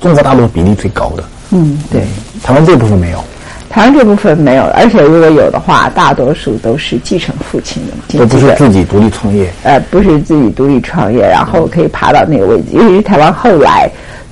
[0.00, 2.02] 中国大陆比例最高的，嗯，对。
[2.42, 3.22] 台湾这部分没有，
[3.70, 9.48] 台湾这部分没有，而且如果有的话，大多数都是继承父亲的嘛，都不是自己独立创业。
[9.62, 12.64] 呃，不是自己独立创业，然后可以爬到那个位置。
[12.72, 13.88] 尤其是台湾后来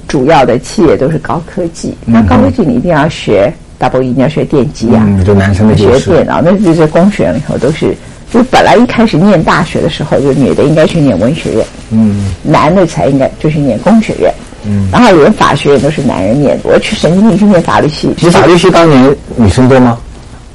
[0.09, 5.77] 主要的企业都是高科技，那高科技你一定要学 double E，你要学电机啊，嗯，就男生的。
[5.77, 7.94] 学电脑，那这些工学院里头都是，
[8.33, 16.71] 就本来一开始念大学的时候，就女的应该去念文学院，嗯，男的才应该就去念工学院，嗯，然后连法学也都是男人念的。
[16.71, 19.99] 我去神经病去念法律系，其实法律系当年女生多吗？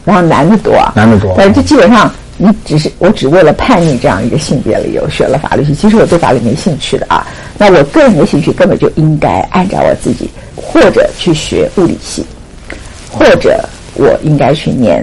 [0.06, 7.26] 然后男的多，男的多但是这基本上你只是我只为了叛逆这样一个性别理由学了法律系，其实我对法律没兴趣的啊。
[7.58, 12.26] 那我个人的兴趣根本就应该按照我自己或者去学物理系，
[13.10, 13.64] 或者
[13.94, 15.02] 我应该去念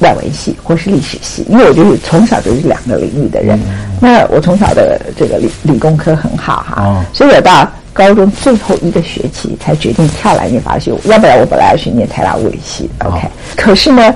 [0.00, 3.58] 外文系或是历史系，因为我就是从小就是两个领域的人。
[4.00, 12.90] 那我从小的这个理理工科很好哈，哦所以我到高中最后一个学期才决定跳来念法律系，要不然我本来要去念台大物理系。
[12.98, 14.14] OK，、可是呢，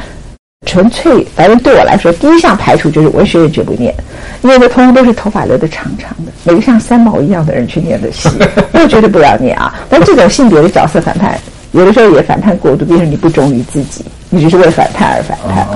[0.67, 3.95] 纯粹反正对我来说，第一项排除就是文学院绝不念，
[4.43, 8.29] 因为那通通都是头发留的长长的，每个像三毛一样的人去念的戏，
[8.75, 9.75] 我绝对不要念啊。
[9.89, 11.41] 但这种性别的角色反叛，
[11.73, 15.67] 有的时候也反叛过度，变成你不忠于自己，你只是为了反叛而反叛。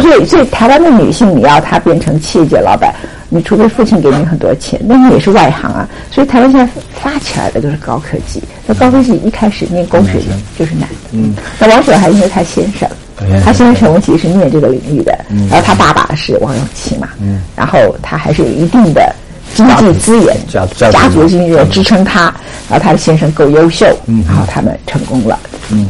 [0.00, 2.92] 所以，所以台湾的女性，你要她变成企业界老板，
[3.28, 5.88] 你除非父亲给你很多钱，那你也是外行啊。
[6.10, 6.68] 所以台湾现在
[7.00, 10.18] 发起来的都是高科技，那高科技一开始念工学
[10.58, 10.96] 就是男的。
[11.12, 15.16] 嗯，那王雪还因为他先生先生，他先生陈文琪是念这个领域的，
[15.50, 19.14] 然后他爸爸是王永琪嘛，嗯，然后他还是有一定的
[19.54, 22.32] 经济资源、家族族经济支撑他，
[22.68, 25.38] 然后他的先生够优秀，嗯，好他们成功了。
[25.70, 25.86] 嗯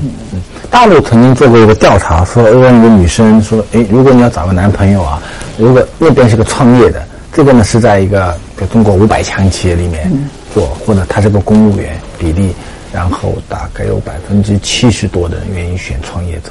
[0.71, 5.19] 大陆曾经做过一个调查，说问一个女生说：“哎，如果你要找个男朋友啊，
[5.57, 8.37] 如果那边是个创业的，这个呢是在一个
[8.71, 10.13] 中国五百强企业里面
[10.53, 12.55] 做，或者他是个公务员，比例，
[12.93, 16.51] 然后大概有百分之七十多的人愿意选创业者。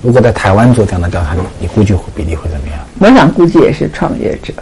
[0.00, 2.78] 如果在台湾做这样的调查，你你估计会比例会怎么样？
[2.98, 4.54] 我想估计也是创业者。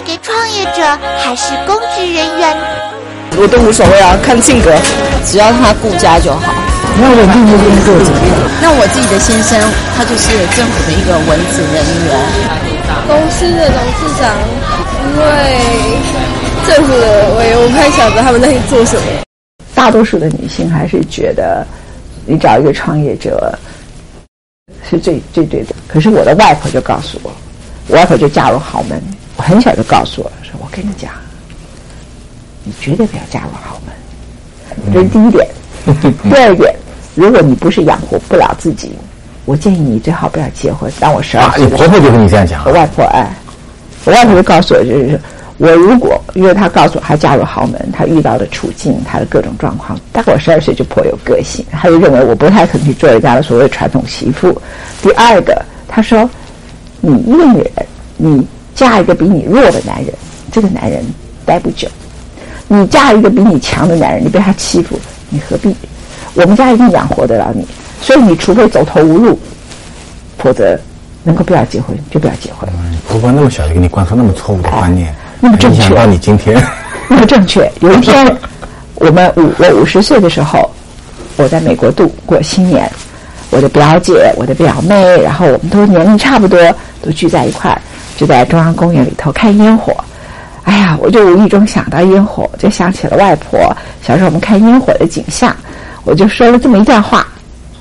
[0.00, 0.82] 给创业者
[1.18, 2.56] 还是公职人员？
[3.36, 4.74] 我都无所谓啊，看性格，
[5.24, 6.52] 只要他顾家就好。
[6.96, 8.34] 你要稳定的工作怎么样？
[8.60, 9.58] 那我自己的先生，
[9.96, 12.10] 他就是政府的一个文职人员。
[13.06, 14.34] 公司的董事长，
[15.04, 15.24] 因为
[16.66, 19.02] 政府的我也，我不太晓得他们在做什么。
[19.74, 21.64] 大多数的女性还是觉得，
[22.26, 23.56] 你找一个创业者
[24.88, 25.74] 是最最对的。
[25.86, 27.30] 可是我的外婆就告诉我，
[27.86, 29.00] 我外婆就嫁入豪门，
[29.38, 31.12] 我很小就告诉我说：“我跟你讲，
[32.64, 33.94] 你绝对不要嫁入豪门。”
[34.92, 35.48] 这是第一点。
[36.28, 36.74] 第二点，
[37.14, 38.92] 如果你不是养活不了自己，
[39.44, 40.92] 我建议你最好不要结婚。
[40.98, 43.32] 当我十二岁婆婆就跟你这样讲我，外婆哎，
[44.04, 45.18] 我外婆就告诉我，就是
[45.56, 54.60] 我如果因为她告诉我她嫁入豪门，她遇到的处境，她的各种状况，大概我十二岁就颇有个性，她就认为我不太可能去做人家的所谓传统媳妇。
[55.00, 56.28] 第二个，她说
[57.00, 58.46] 你一个女人，你
[58.78, 60.14] 嫁一个比你弱的男人，
[60.52, 61.04] 这个男人
[61.44, 61.88] 待不久；
[62.68, 64.96] 你嫁一个比你强的男人，你被他欺负，
[65.30, 65.74] 你何必？
[66.34, 67.66] 我们家一定养活得了你，
[68.00, 69.36] 所以你除非走投无路，
[70.38, 70.78] 否则
[71.24, 72.70] 能够不要结婚就不要结婚。
[73.08, 76.56] 婆婆那么小就给你灌输那么错误的观念，那么正确影响到你今天。
[77.08, 77.68] 那么正确。
[77.80, 78.32] 有一天，
[78.94, 80.70] 我们五我五十岁的时候，
[81.36, 82.88] 我在美国度过新年，
[83.50, 86.58] 我的表姐、我的表妹，然后我们都年龄差不多，
[87.02, 87.80] 都聚在一块儿，
[88.16, 89.96] 就在中央公园里头看烟火。
[90.64, 93.58] 哎呀，我就无意中想到烟火，就想起了外婆
[94.02, 95.56] 小时候我们看烟火的景象，
[96.04, 97.26] 我就说了这么一段话：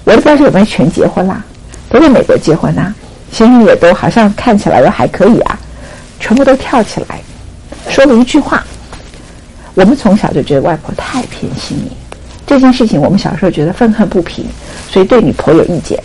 [0.05, 1.43] 我的表姐们全结婚啦，
[1.89, 2.93] 都在美国结婚啦，
[3.31, 5.59] 先生也都好像看起来都还可以啊，
[6.19, 7.19] 全部都跳起来，
[7.89, 8.63] 说了一句话。
[9.73, 11.91] 我们从小就觉得外婆太偏心你，
[12.47, 14.45] 这件事情我们小时候觉得愤恨不平，
[14.89, 16.01] 所以对你颇有意见。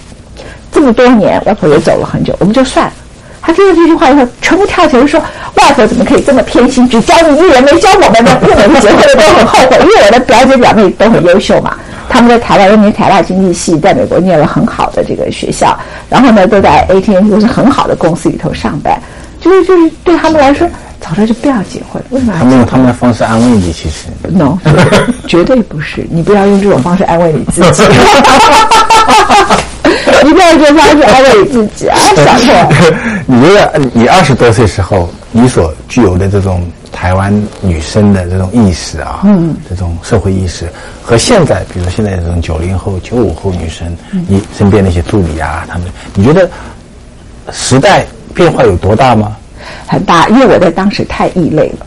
[0.73, 2.93] 这么多年，外婆也走了很久，我们就算了。
[3.41, 5.21] 他听了这句话以后，全部跳起来说
[5.55, 6.89] ：“外婆怎么可以这么偏心？
[6.89, 8.37] 只教你一人，没教我们呢？
[8.41, 11.77] 不能结婚的都很后悔。”因为我的表姐表妹都很优秀嘛，
[12.09, 15.77] 他们在台湾念台大经济系，在美国念了很好的这个学校，
[16.09, 18.97] 然后呢都在 AT&T 都是很好的公司里头上班，
[19.41, 20.69] 就是就是对他们来说，
[21.13, 22.57] 早知道就不要结婚，为什么要他们？
[22.57, 24.57] 用他们的方式安慰你，其实 no，
[25.29, 26.07] 绝对不是。
[26.11, 27.83] 你不要用这种方式安慰你自己，
[30.25, 32.73] 你不要用这种方式安慰你自己啊， 小错。
[33.27, 40.67] 你觉得你二十多岁时候，你所具有的这种台湾女生的这种意识啊，嗯，这种社会意识，
[41.03, 43.95] 和现在，比如现在这种九零后、九五后女生，
[44.27, 46.49] 你身边那些助理啊，他们，你觉得
[47.53, 49.37] 时代变化有多大吗？
[49.87, 51.87] 很大，因为我在当时太异类了。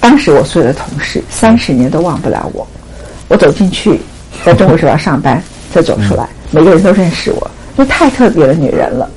[0.00, 2.66] 当时我所有的同事三十年都忘不了我。
[3.28, 4.00] 我走进去，
[4.44, 5.42] 在中国时报上班，
[5.74, 9.10] 再走出来，每个人都认识我，那太特别的女人了。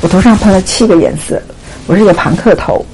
[0.00, 1.40] 我头上喷了七个颜色，
[1.86, 2.84] 我是一个庞克头，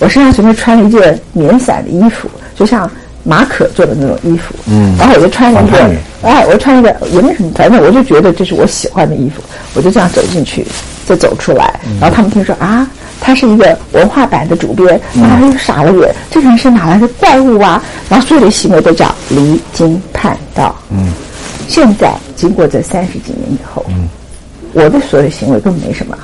[0.00, 2.90] 我身上随便穿了一件棉伞的衣服，就像
[3.22, 4.54] 马可做的那种衣服。
[4.66, 5.90] 嗯，然后我就穿了一个
[6.22, 9.40] 哎，我穿一个也没什么，反正我就觉得这是我喜欢的衣服，
[9.74, 10.66] 我就这样走进去，
[11.06, 12.86] 再走出来，然后他们听说啊，
[13.20, 17.82] 他是一个文化版的主编，然后他就傻了眼，这个人是哪来的怪物啊？
[18.08, 20.74] 然后所有的行为都叫离经叛道。
[20.90, 21.08] 嗯，
[21.68, 24.08] 现在经过这三十几年以后，嗯，
[24.72, 26.16] 我的所有的行为都没什么，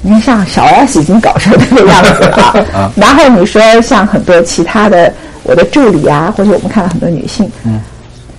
[0.00, 2.36] 你看像小 S 已经搞成这个样子了。
[2.74, 5.12] 啊，然后你说像很多其他的
[5.44, 7.80] 我的助理啊，或者我们看到很多女性，嗯，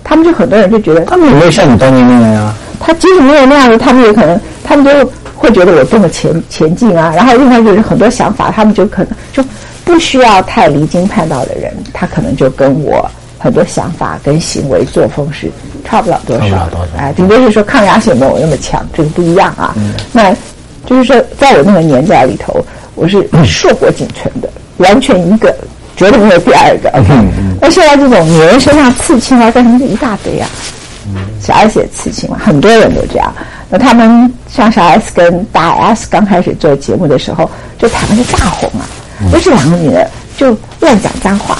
[0.03, 2.53] 他们就很多人就觉得他们也没有像你当年那样呀？
[2.79, 5.11] 他即使没有那样子，他们也可能，他们就
[5.43, 7.11] 会觉得我多么前前进啊。
[7.13, 9.43] 然后另外就是很多想法，他们就可能就
[9.83, 13.05] 不需要太离经叛道的人，他可能就跟我
[13.37, 15.51] 很多想法跟行为作风是
[15.83, 19.75] 差不了多少哎，顶多是说抗压性没有那么强，这个不一样啊。
[20.13, 20.33] 那
[20.85, 25.53] 就是说，在我那个年代里头，我是硕果仅存的，完全一个，
[25.97, 26.89] 绝对没有第二个。
[27.61, 30.49] 那现在这种女人身上刺青啊，干什么就一大堆啊。
[31.41, 33.33] 小 S 也刺青嘛，很多人都这样。
[33.69, 38.85] 那他们像小 S 跟大 S 刚开始做节目的时候，就台湾就大红啊，
[39.31, 41.57] 就这两个女的就乱讲脏话，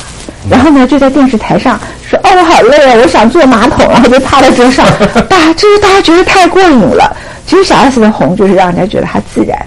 [0.49, 4.85] 然后呢就在电视台上说：“哦，我好累啊，我想坐马桶。”然后就趴在桌上，
[5.27, 7.15] 大家就是大家觉得太过瘾了。
[7.45, 9.57] 其实小 S 的红就是让人家觉得她自然，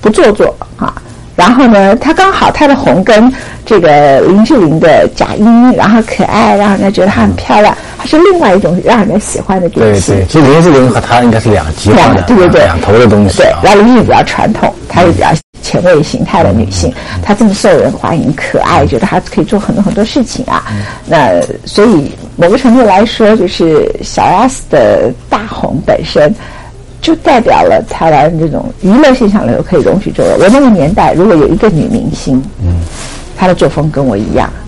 [0.00, 0.92] 不做作啊。
[1.36, 3.32] 然后呢，她刚好她的红跟
[3.66, 10.14] 这个林志玲的假音，然后可爱，让人家觉得她很漂亮，她是另外一种让人家喜欢的对典型。
[10.14, 13.42] 对，其实林志玲和她应该是两极化的，对对对两头的东西。
[13.62, 15.28] 然后林志玲比较传统，她是比较
[15.62, 20.66] 前卫形态的女性，她这么受人欢迎、可爱，觉得她可以做很多很多事情啊。
[21.06, 26.30] 那所以某个程度来说，就是小 S 的大红本身。
[27.00, 30.38] 就代表了台湾这种娱乐现象里头可以容许这个。
[30.40, 32.76] 我那个年代，如果有一个女明星，嗯，
[33.36, 34.63] 她的作风跟我一样，她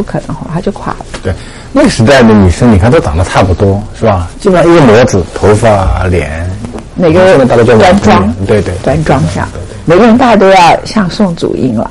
[0.00, 1.04] 不可能红，她就垮了。
[1.22, 1.30] 对，
[1.74, 4.30] 那个时代的女生，你看都长得差不多，是吧？
[4.40, 6.48] 基本上一个模子，头发、脸，
[6.94, 9.46] 每个人大概就端庄，对对，端庄下，
[9.84, 11.90] 每个人大概都要像宋祖英了。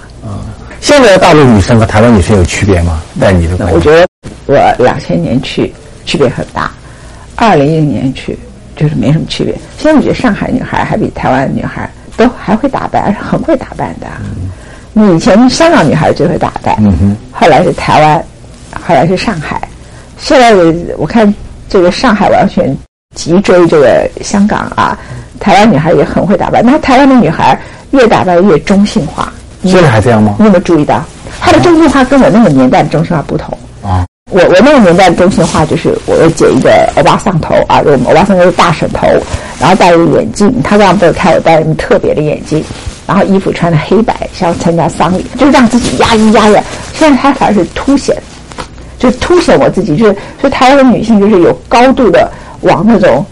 [0.81, 2.99] 现在的大陆女生和台湾女生有区别吗？
[3.21, 4.07] 在你的观，我觉得
[4.47, 5.71] 我两千年去
[6.03, 6.71] 区别很大，
[7.35, 8.35] 二零一零年去
[8.75, 9.53] 就是没什么区别。
[9.77, 14.07] 现在我觉得上海女孩还比台湾女孩都还会打扮，而且很会打扮的。
[14.33, 14.49] 你
[14.95, 16.75] 以前香港女孩最会打扮，
[17.31, 18.23] 后来是台湾，
[18.85, 19.61] 后来是上海，
[20.17, 21.33] 现在的我看
[21.69, 22.75] 这个上海完全
[23.15, 24.97] 急追这个香港啊，
[25.39, 26.63] 台湾女孩也很会打扮。
[26.65, 27.59] 那台湾的女孩
[27.91, 29.31] 越打扮越中性化，
[29.63, 30.35] 现在还这样吗？
[30.39, 31.03] 你有没有注意到，
[31.39, 33.57] 她的中性化跟我那个年代的中性化不同？
[33.81, 39.07] 啊，我我那个年代的中性化就是我要剪一个欧巴桑头啊，我们欧巴桑就是大婶头，
[39.59, 42.63] 然后戴一个眼镜，她这样不是看我戴一个特别的眼镜，
[43.09, 46.53] 然后衣服穿的黑白，像参加丧礼，就让自己压抑压抑。
[46.93, 48.15] 现在他反而是凸显，
[48.99, 53.25] 就凸显我自己，就是所以台湾的女性就是有高度的往那种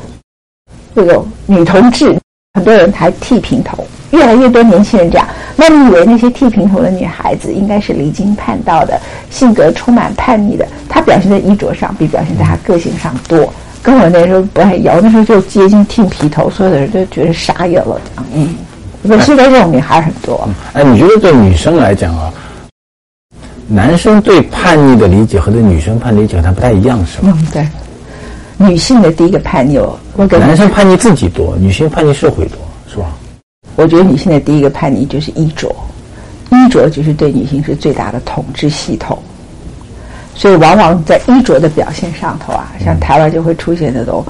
[0.95, 2.17] 那种女同志，
[2.55, 5.27] 很多人还剃平头，越来越多年轻人这样。
[5.55, 10.67] 那你以为那些剃平头的女孩子应该是离经叛道的，性格充满叛逆的？
[10.89, 13.53] 她表现在衣着上比表现在她个性上多。
[13.83, 18.01] 跟我那时候不太一样，我那时候就接近剃皮头，所有的人都觉得傻眼了。
[18.33, 18.55] 嗯，
[19.10, 20.48] 我现在这种女孩很多。
[20.74, 22.34] 哎，你觉得对女生来讲啊，
[23.67, 27.38] 男生对叛逆的理解和对女生叛逆理解好像不太一样，是吗？
[27.39, 27.67] 嗯，对。
[28.60, 32.58] 女性的第一个叛逆，我我跟男生叛逆自己多，女性叛逆社会多，
[32.89, 33.06] 是吧？
[33.76, 35.74] 我觉得女性的第一个叛逆就是衣着，
[36.52, 39.17] 衣着就是对女性是最大的统治系统。
[40.34, 44.26] 所以往往在衣着的表现上头啊，像台湾就会出现那种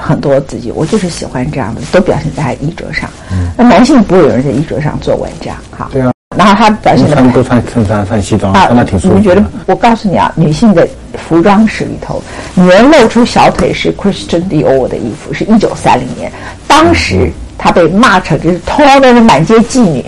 [0.00, 3.08] 很多自己我就是喜欢这样的，都表现在衣着上。
[3.56, 5.88] 那男性不会有人在衣着上做文章，哈。
[5.92, 6.10] 对啊。
[6.34, 9.18] 然后他表现的他们都穿衬衫、穿西装，啊穿的挺舒服的。
[9.20, 9.44] 你觉得？
[9.66, 10.88] 我告诉你啊，女性的
[11.28, 12.22] 服装史里头，
[12.54, 16.32] 女人露出小腿是 Christian Dior 的衣服，是一九三零年，
[16.66, 17.30] 当时
[17.62, 20.04] 她被骂成就是通通都是满街妓女，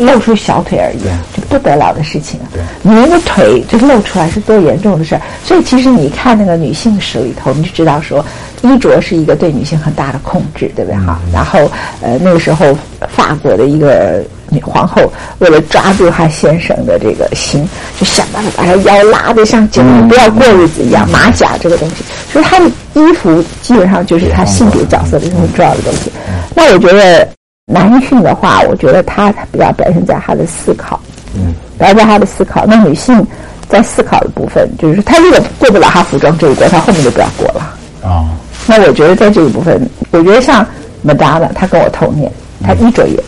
[0.00, 2.50] 露出小腿而已，就不得了的事情啊。
[2.82, 8.24] 女人的腿就露出来是多严重的事儿，所以其实你看那个女性史里头，你就知道说
[8.62, 11.20] 衣着是一个对女性很大的控制，对不对哈？
[11.32, 11.70] 然后
[12.02, 12.76] 呃那个时候
[13.08, 14.24] 法国的一个。
[14.50, 15.02] 女皇后
[15.38, 21.08] 为了抓住她先生的这个心，就想办法把她腰拉得像九不要过日子一样。
[21.10, 21.96] 马甲这个东西，
[22.32, 26.10] 所以她的衣服基本上就是她性别角色的一个很重要的东西。
[26.54, 27.28] 那我觉得
[27.66, 30.98] 男性的话，我觉得他比较表现在他的思考，
[31.34, 32.64] 嗯，表现在他的思考。
[32.66, 33.24] 那女性
[33.68, 37.74] 在思考的部分，就是她如果过不了她服装这一关，她后面就不要过了。
[38.02, 38.24] 啊，
[38.66, 40.66] 那我觉得在这一部分，我觉得像
[41.06, 42.32] Madonna，她跟我同年，
[42.64, 43.22] 她衣着也。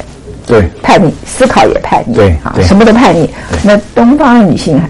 [0.47, 3.28] 对，叛逆，思考也叛逆，对啊，什么都叛逆。
[3.62, 4.80] 那东方的女性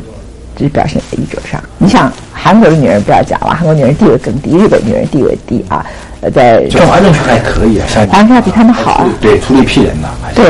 [0.57, 1.63] 就是表现在衣着上。
[1.79, 5.85] 你想，韩国的女人不要讲了，韩国女人地位更低，日本女人地位低啊。
[6.23, 9.09] 呃，在就华人圈还可以啊，像华人圈比他们好啊。
[9.23, 10.45] 对，出了一批人呐，对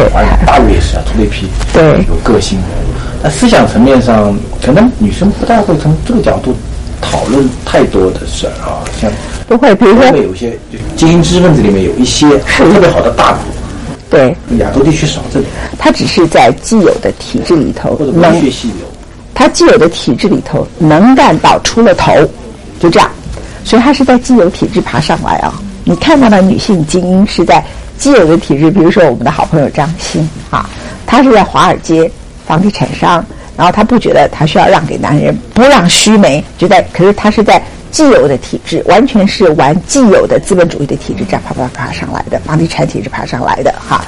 [0.45, 2.65] 大陆也是啊，出了一批对有个性的。
[3.23, 6.57] 那思想层面上，可能女生不太会从这个角度
[7.01, 9.09] 讨论太多的事儿啊，像
[9.47, 13.39] 不会，比如说有些就精英知识分子里面有一些特别好的大佬，
[14.11, 18.75] 对，亚洲地区少这点，它只是在既有的体制里头或者能文学系有。
[19.33, 22.13] 他既有的体制里头能干到出了头，
[22.79, 23.09] 就这样，
[23.65, 25.55] 所以他是在既有体制爬上来啊。
[25.85, 27.65] 你看到的女性精英是在
[27.97, 30.69] 既有的体制，比如说我们的好朋友张欣啊，
[31.07, 32.11] 她是在华尔街
[32.47, 33.25] 房地产商，
[33.57, 44.05] 然后她不觉得她需要让给男人，不让须眉，就在可是她是在既有的体制，完全是玩既有的资本主义的体制这样爬爬爬上来的，房地产体制爬上来的哈。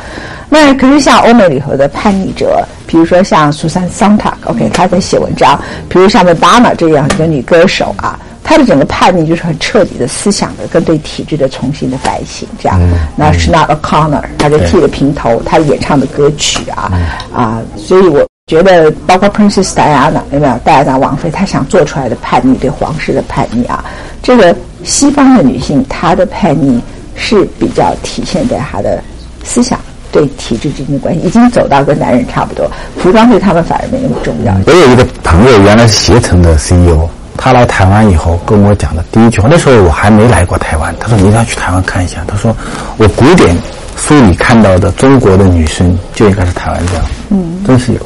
[0.49, 5.59] 那可是像欧美里头的叛逆者，比如说像苏珊·桑塔，OK，她在写文章，
[5.89, 12.79] 比如像 Madonna 这样一个女歌手啊，她的整个叛逆就是很彻底的思想的跟对体制的重新的反省，这样。
[13.17, 16.93] 那 s h a n a O'Connor，她就剃了平头，她演唱的歌曲啊
[17.35, 18.23] 啊，所以我
[18.53, 23.83] 觉得包括 Princess Diana 有没有戴安娜王妃，她想做出来的叛逆，对皇室的叛逆啊，
[24.23, 26.79] 这个西方的女性她的叛逆
[27.15, 29.03] 是比较体现在她的
[29.43, 29.79] 思想。
[30.11, 34.53] 对体制之间的关系已经走到跟男人差不多，服装对他们反而没那么重要。
[34.67, 42.19] 我有一个朋友，原来是携程的 CEO，他来台湾以后跟我讲的第一句话，那时候我还没来过台湾，他说你一定要去台湾看一下。
[42.29, 42.55] 他说
[42.99, 43.57] 我古典
[43.97, 48.01] 书里看到的中国的女生就应该是台湾这样，嗯，真是有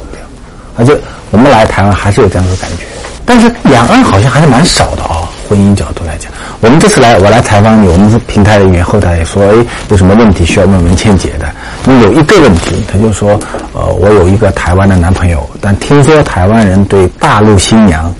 [0.77, 0.97] 而且
[1.31, 2.85] 我们来台湾还是有这样的感觉，
[3.25, 11.45] 但是两岸好像还是蛮少的啊、婚姻角度来讲，我们这次来，我来采访你，我们是平台人员，后台也说，哎，有什么问题需要问文倩姐的？
[11.85, 13.39] 那有一个问题，他就说，
[13.73, 18.13] 呃，我有一个台湾的男朋友，但听说台湾人对大陆新娘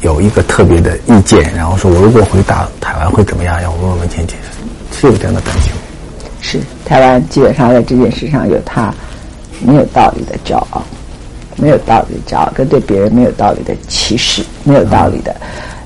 [0.00, 3.60] 有一个特别的意见，然后说我如果回大台湾会怎么样？
[3.62, 4.34] 要问问文倩姐，
[4.98, 5.72] 是有这样的担心？
[6.40, 8.94] 是台湾基本上在这件事上有他
[9.60, 10.80] 没有道理的骄傲，
[11.58, 15.34] 没有道理的骄傲，跟对别人没有道理的歧视，没有道理的。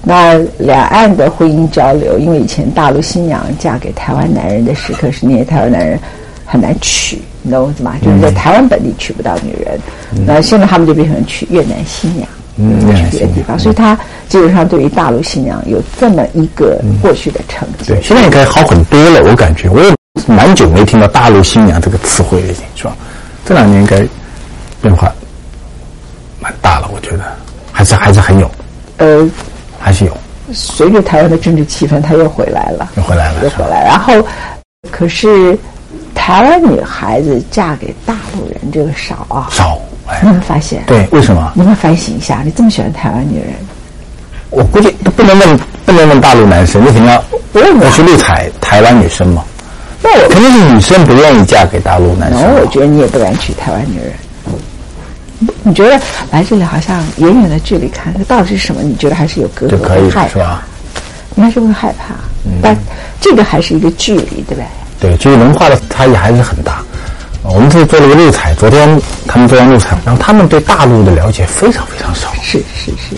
[0.04, 5.98] 那两岸的婚姻交流，因为以前大陆新娘嫁给台湾男人的时刻是那些台湾男人
[6.44, 7.94] 很难娶，你懂我意思吗？
[8.02, 9.80] 就是在台湾本地娶不到女人，
[10.26, 12.28] 那现在他们就变成娶越南新娘。
[12.56, 13.98] 嗯别的地方，所以他
[14.28, 17.96] 基本上对于大陆新娘有这么一个过去的成见。
[17.96, 19.90] 对，现在应该好很多了，我感觉我也
[20.26, 22.94] 蛮久没听到“大陆新娘”这个词汇了，已经是吧？
[23.46, 24.06] 这两年应该
[24.82, 25.10] 变化
[26.42, 27.22] 蛮大了，我觉得
[27.70, 28.50] 还是还是很有，
[28.96, 29.24] 呃，
[29.78, 30.16] 还是有。
[30.52, 33.84] 随着台湾的政治气氛，他又回来了，又回来了又回来。
[33.84, 34.12] 然后，
[34.90, 35.56] 可是
[36.14, 39.78] 台湾女孩子嫁给大陆人这个少啊，少，
[40.08, 40.82] 哎你有没有发现？
[40.86, 41.52] 对，为什么？
[41.54, 42.42] 你们反省一下？
[42.44, 43.54] 你这么喜欢台湾女人，
[44.50, 47.24] 我估计都不能问，不能问大陆男生，为什么要
[47.54, 49.44] 我去录采台湾女生嘛。
[50.02, 52.46] 那我肯定是女生不愿意嫁给大陆男生嘛。
[52.46, 54.12] 然后我觉得你也不敢娶台湾女人。
[55.62, 58.82] 你觉得来这里好像远远的距离看，这到底是什么？
[58.82, 60.62] 你觉得还是有隔阂，就可以害怕，是吧？
[61.34, 62.14] 你还是会害怕。
[62.60, 62.76] 但
[63.20, 64.64] 这个还是一个距离，对不对？
[65.00, 66.82] 对，就是文化的差异还是很大。
[67.44, 72.32] 呃我们这里做了个录彩，昨天他们做完录彩，然后他们对大陆的了解非常非常少。
[72.40, 73.16] 是是是。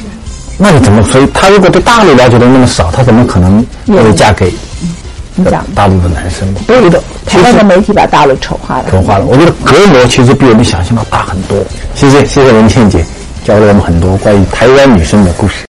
[0.56, 1.02] 那你怎么？
[1.02, 4.50] 所以他如果对大陆了解的那么少，他怎么可能会嫁给
[5.34, 6.60] 你讲大陆的男生呢？
[6.66, 8.84] 不是的，台湾的媒体把大陆丑化了。
[8.90, 9.24] 丑化了。
[9.26, 11.58] 我觉得隔膜其实比我们想象的大很多。
[11.94, 13.04] 谢谢谢谢文倩姐，
[13.44, 15.64] 教了我们很多关于台湾女生的故事。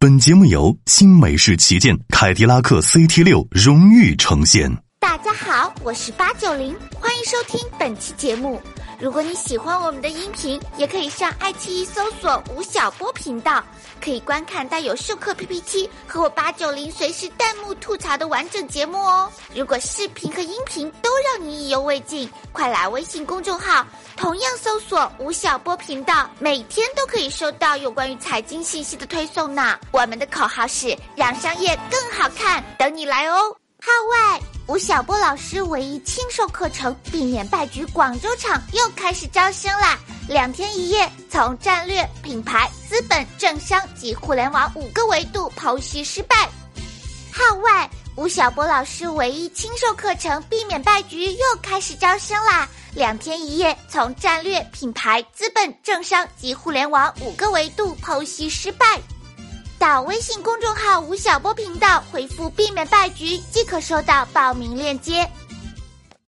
[0.00, 4.70] 本节目由新美式旗舰凯迪拉克 CT 六荣誉呈现。
[4.98, 8.60] 大家好，我是八九零，欢迎收听本期节目。
[9.00, 13.64] 如果你喜欢我们的音频，也可以上爱奇艺搜索吴晓波频道，
[13.98, 19.32] 可以观看带有授课 PPT 和我八九零随时弹幕吐槽的完整节目哦。
[19.54, 23.86] 如果视频和音频都让你意犹未尽，快来微信公众号，
[24.18, 29.78] 同样搜索吴晓波频道，每天都可以收到有关于财经信息的推送呢。
[29.92, 33.59] 我们的口号是让商业更好看，等你来哦。
[33.82, 34.40] 号外！
[34.66, 39.98] 吴晓波老师唯一亲授课程《避免败局》广州场又开始招生啦！
[40.28, 46.36] 两天一夜，从战略、品牌、资本、政商及互联网五个维度剖析失败。
[47.32, 47.90] 号外！
[48.16, 52.68] 吴晓波老师唯一亲授课程《避免败局》又开始招生啦！
[52.94, 59.00] 两天一夜，从战略、品牌、资本、政商及互联网五个维度剖析失败。
[59.80, 65.26] 到微信公众号“吴晓波频道”回复“避免败局”即可收到报名链接。